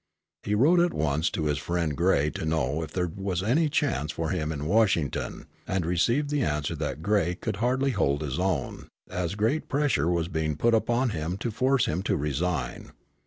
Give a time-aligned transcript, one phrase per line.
[0.41, 4.11] He wrote at once to his friend Gray to know if there was any chance
[4.11, 8.87] for him in Washington, and received the answer that Gray could hardly hold his own,
[9.11, 12.93] as great pressure was being put upon him to force him to resign.